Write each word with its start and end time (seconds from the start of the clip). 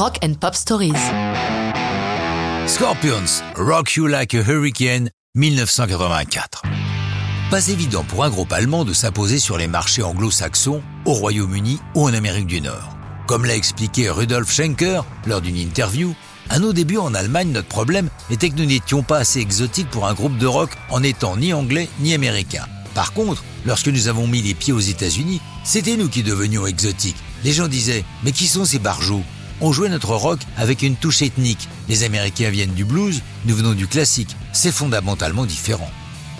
Rock 0.00 0.16
and 0.24 0.32
Pop 0.40 0.54
Stories. 0.54 0.94
Scorpions, 2.66 3.42
Rock 3.54 3.96
You 3.96 4.06
Like 4.06 4.32
a 4.32 4.42
Hurricane, 4.42 5.10
1984. 5.34 6.62
Pas 7.50 7.68
évident 7.68 8.02
pour 8.04 8.24
un 8.24 8.30
groupe 8.30 8.50
allemand 8.50 8.86
de 8.86 8.94
s'imposer 8.94 9.38
sur 9.38 9.58
les 9.58 9.66
marchés 9.66 10.02
anglo-saxons, 10.02 10.80
au 11.04 11.12
Royaume-Uni 11.12 11.80
ou 11.94 12.04
en 12.04 12.14
Amérique 12.14 12.46
du 12.46 12.62
Nord. 12.62 12.96
Comme 13.26 13.44
l'a 13.44 13.54
expliqué 13.54 14.08
Rudolf 14.08 14.50
Schenker 14.50 15.04
lors 15.26 15.42
d'une 15.42 15.58
interview, 15.58 16.14
à 16.48 16.58
nos 16.58 16.72
débuts 16.72 16.96
en 16.96 17.12
Allemagne, 17.12 17.52
notre 17.52 17.68
problème 17.68 18.08
était 18.30 18.48
que 18.48 18.56
nous 18.56 18.64
n'étions 18.64 19.02
pas 19.02 19.18
assez 19.18 19.40
exotiques 19.40 19.90
pour 19.90 20.06
un 20.06 20.14
groupe 20.14 20.38
de 20.38 20.46
rock 20.46 20.70
en 20.88 21.02
étant 21.02 21.36
ni 21.36 21.52
anglais 21.52 21.90
ni 21.98 22.14
américain. 22.14 22.64
Par 22.94 23.12
contre, 23.12 23.44
lorsque 23.66 23.88
nous 23.88 24.08
avons 24.08 24.26
mis 24.26 24.40
les 24.40 24.54
pieds 24.54 24.72
aux 24.72 24.80
États-Unis, 24.80 25.42
c'était 25.62 25.98
nous 25.98 26.08
qui 26.08 26.22
devenions 26.22 26.66
exotiques. 26.66 27.22
Les 27.44 27.52
gens 27.52 27.68
disaient 27.68 28.06
Mais 28.24 28.32
qui 28.32 28.46
sont 28.46 28.64
ces 28.64 28.78
barjots? 28.78 29.24
On 29.62 29.72
jouait 29.72 29.90
notre 29.90 30.14
rock 30.14 30.40
avec 30.56 30.82
une 30.82 30.96
touche 30.96 31.20
ethnique. 31.22 31.68
Les 31.88 32.04
Américains 32.04 32.50
viennent 32.50 32.72
du 32.72 32.84
blues, 32.84 33.22
nous 33.44 33.54
venons 33.54 33.74
du 33.74 33.86
classique. 33.86 34.34
C'est 34.52 34.72
fondamentalement 34.72 35.44
différent. 35.44 35.90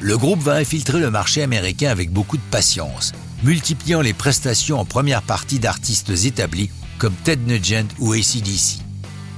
Le 0.00 0.18
groupe 0.18 0.42
va 0.42 0.56
infiltrer 0.56 1.00
le 1.00 1.10
marché 1.10 1.42
américain 1.42 1.90
avec 1.90 2.10
beaucoup 2.10 2.36
de 2.36 2.42
patience, 2.50 3.12
multipliant 3.42 4.02
les 4.02 4.12
prestations 4.12 4.78
en 4.78 4.84
première 4.84 5.22
partie 5.22 5.58
d'artistes 5.58 6.10
établis 6.10 6.70
comme 6.98 7.14
Ted 7.24 7.42
Nugent 7.46 7.88
ou 7.98 8.12
ACDC. 8.12 8.80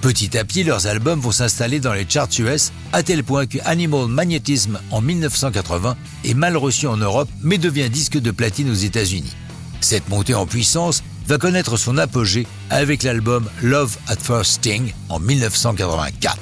Petit 0.01 0.37
à 0.37 0.45
petit, 0.45 0.65
leurs 0.65 0.87
albums 0.87 1.21
vont 1.21 1.33
s'installer 1.33 1.81
dans 1.81 1.93
les 1.93 2.07
charts 2.09 2.29
US, 2.39 2.73
à 2.93 3.03
tel 3.03 3.25
point 3.25 3.47
que 3.47 3.59
Animal 3.65 4.07
Magnetism 4.07 4.79
en 4.91 5.01
1980 5.01 5.97
est 6.25 6.35
mal 6.35 6.57
reçu 6.57 6.87
en 6.87 6.97
Europe, 6.97 7.29
mais 7.43 7.59
devient 7.59 7.91
disque 7.91 8.19
de 8.19 8.31
platine 8.31 8.71
aux 8.71 8.75
États-Unis. 8.75 9.35
Cette 9.81 10.09
montée 10.09 10.35
en 10.35 10.47
puissance 10.47 11.03
va 11.29 11.37
connaître 11.37 11.77
son 11.77 11.99
apogée 11.99 12.47
avec 12.71 13.03
l'album 13.03 13.49
Love 13.63 13.99
at 14.09 14.17
First 14.17 14.53
Sting 14.53 14.95
en 15.11 15.21
1984. 15.21 16.39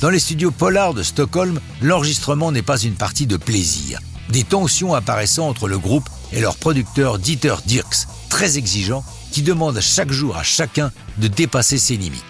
Dans 0.00 0.10
les 0.10 0.20
studios 0.20 0.52
Polar 0.52 0.94
de 0.94 1.02
Stockholm, 1.02 1.60
l'enregistrement 1.82 2.52
n'est 2.52 2.62
pas 2.62 2.78
une 2.78 2.94
partie 2.94 3.26
de 3.26 3.36
plaisir. 3.36 3.98
Des 4.28 4.44
tensions 4.44 4.94
apparaissant 4.94 5.48
entre 5.48 5.66
le 5.66 5.76
groupe 5.76 6.08
et 6.32 6.40
leur 6.40 6.56
producteur 6.56 7.18
Dieter 7.18 7.56
Dirks, 7.66 8.06
très 8.28 8.58
exigeant, 8.58 9.04
qui 9.32 9.42
demande 9.42 9.80
chaque 9.80 10.12
jour 10.12 10.36
à 10.36 10.44
chacun 10.44 10.92
de 11.16 11.26
dépasser 11.26 11.78
ses 11.78 11.96
limites. 11.96 12.22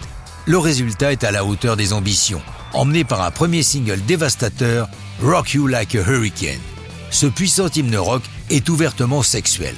Le 0.46 0.56
résultat 0.56 1.12
est 1.12 1.24
à 1.24 1.30
la 1.30 1.44
hauteur 1.44 1.76
des 1.76 1.92
ambitions, 1.92 2.40
emmené 2.72 3.04
par 3.04 3.20
un 3.20 3.30
premier 3.30 3.62
single 3.62 4.00
dévastateur, 4.06 4.88
Rock 5.22 5.52
You 5.52 5.66
Like 5.66 5.94
a 5.94 6.10
Hurricane. 6.10 6.60
Ce 7.10 7.26
puissant 7.26 7.68
hymne 7.68 7.98
rock 7.98 8.22
est 8.48 8.66
ouvertement 8.70 9.22
sexuel. 9.22 9.74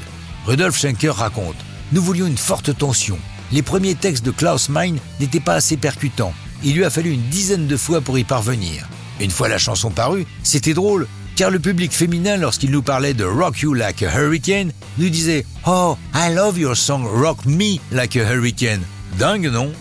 Rudolf 0.47 0.79
Schenker 0.79 1.11
raconte 1.11 1.57
Nous 1.93 2.03
voulions 2.03 2.27
une 2.27 2.39
forte 2.39 2.77
tension. 2.77 3.19
Les 3.51 3.63
premiers 3.63 3.97
textes 3.97 4.25
de 4.25 4.31
Klaus 4.31 4.69
Meine 4.69 5.01
n'étaient 5.19 5.41
pas 5.41 5.55
assez 5.55 5.77
percutants. 5.77 6.33
Il 6.63 6.77
lui 6.77 6.85
a 6.85 6.91
fallu 6.91 7.11
une 7.11 7.29
dizaine 7.31 7.67
de 7.67 7.77
fois 7.77 8.01
pour 8.01 8.17
y 8.17 8.23
parvenir. 8.23 8.89
Une 9.21 9.31
fois 9.33 9.49
la 9.49 9.59
chanson 9.59 9.91
parue, 9.91 10.25
c'était 10.45 10.73
drôle, 10.73 11.09
car 11.35 11.51
le 11.51 11.59
public 11.59 11.93
féminin, 11.93 12.37
lorsqu'il 12.37 12.71
nous 12.71 12.83
parlait 12.83 13.15
de 13.15 13.25
Rock 13.25 13.61
You 13.61 13.75
Like 13.75 14.05
a 14.05 14.15
Hurricane, 14.15 14.73
nous 14.99 15.09
disait 15.09 15.45
Oh, 15.67 15.97
I 16.15 16.33
love 16.33 16.59
your 16.59 16.77
song 16.77 17.05
Rock 17.05 17.45
Me 17.45 17.79
Like 17.91 18.17
a 18.17 18.31
Hurricane. 18.31 18.83
Dingue, 19.19 19.51
non? 19.51 19.73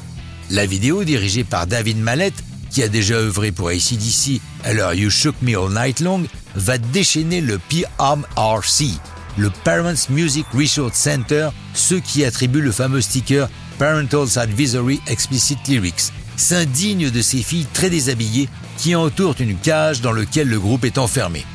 La 0.50 0.66
vidéo, 0.66 1.04
dirigée 1.04 1.44
par 1.44 1.68
David 1.68 2.00
Mallet, 2.00 2.34
qui 2.72 2.82
a 2.82 2.88
déjà 2.88 3.16
œuvré 3.16 3.52
pour 3.52 3.70
ACDC 3.70 4.42
leur 4.74 4.96
You 4.96 5.12
Shook 5.12 5.36
Me 5.44 5.56
All 5.56 5.72
Night 5.72 6.00
Long, 6.00 6.24
va 6.56 6.80
déchaîner 6.80 7.42
le 7.42 7.60
PMRC, 7.60 8.98
le 9.40 9.50
Parents 9.64 10.10
Music 10.10 10.46
Resource 10.54 10.98
Center, 10.98 11.50
ceux 11.74 12.00
qui 12.00 12.26
attribuent 12.26 12.62
le 12.62 12.72
fameux 12.72 13.02
sticker 13.02 13.50
Parental 13.78 14.28
Advisory 14.36 15.00
Explicit 15.08 15.60
Lyrics, 15.68 16.12
s'indigne 16.36 17.10
de 17.10 17.22
ces 17.22 17.42
filles 17.42 17.68
très 17.74 17.90
déshabillées 17.90 18.50
qui 18.78 18.96
entourent 18.96 19.36
une 19.40 19.58
cage 19.58 20.02
dans 20.02 20.12
laquelle 20.12 20.50
le 20.50 20.60
groupe 20.60 20.86
est 20.86 20.98
enfermé. 20.98 21.46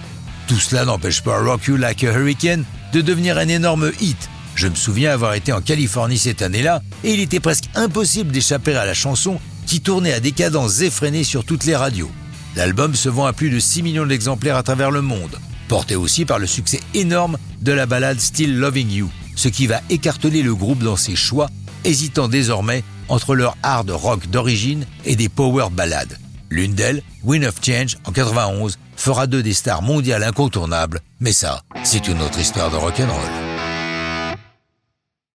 Tout 0.48 0.58
cela 0.58 0.84
n'empêche 0.84 1.22
pas 1.22 1.40
Rock 1.40 1.66
You 1.66 1.76
Like 1.76 2.04
a 2.04 2.12
Hurricane 2.12 2.64
de 2.92 3.00
devenir 3.00 3.38
un 3.38 3.48
énorme 3.48 3.92
hit, 4.00 4.28
je 4.54 4.68
me 4.68 4.74
souviens 4.74 5.12
avoir 5.12 5.34
été 5.34 5.52
en 5.52 5.60
Californie 5.60 6.18
cette 6.18 6.42
année-là 6.42 6.80
et 7.02 7.12
il 7.12 7.20
était 7.20 7.40
presque 7.40 7.64
impossible 7.74 8.30
d'échapper 8.30 8.74
à 8.76 8.86
la 8.86 8.94
chanson 8.94 9.40
qui 9.66 9.80
tournait 9.80 10.12
à 10.12 10.20
des 10.20 10.32
cadences 10.32 10.80
effrénées 10.80 11.24
sur 11.24 11.44
toutes 11.44 11.64
les 11.64 11.76
radios. 11.76 12.10
L'album 12.54 12.94
se 12.94 13.08
vend 13.08 13.26
à 13.26 13.32
plus 13.32 13.50
de 13.50 13.58
6 13.58 13.82
millions 13.82 14.06
d'exemplaires 14.06 14.56
à 14.56 14.62
travers 14.62 14.92
le 14.92 15.02
monde, 15.02 15.38
porté 15.68 15.96
aussi 15.96 16.24
par 16.24 16.38
le 16.38 16.46
succès 16.46 16.80
énorme 16.94 17.38
de 17.60 17.72
la 17.72 17.86
ballade 17.86 18.20
Still 18.20 18.56
Loving 18.56 18.90
You, 18.90 19.10
ce 19.36 19.48
qui 19.48 19.66
va 19.66 19.80
écarteler 19.90 20.42
le 20.42 20.54
groupe 20.54 20.82
dans 20.82 20.96
ses 20.96 21.16
choix, 21.16 21.48
hésitant 21.84 22.28
désormais 22.28 22.84
entre 23.08 23.34
leur 23.34 23.56
hard 23.62 23.90
rock 23.90 24.26
d'origine 24.28 24.86
et 25.04 25.16
des 25.16 25.28
power 25.28 25.68
ballades. 25.70 26.18
L'une 26.50 26.74
d'elles, 26.74 27.02
Win 27.24 27.44
of 27.44 27.56
Change 27.64 27.98
en 28.04 28.12
91, 28.12 28.78
fera 28.96 29.26
d'eux 29.26 29.42
des 29.42 29.54
stars 29.54 29.82
mondiales 29.82 30.22
incontournables, 30.22 31.00
mais 31.20 31.32
ça, 31.32 31.62
c'est 31.82 32.06
une 32.08 32.22
autre 32.22 32.38
histoire 32.38 32.70
de 32.70 32.76
rock'n'roll. 32.76 33.53